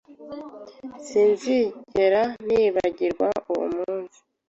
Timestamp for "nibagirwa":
2.47-3.27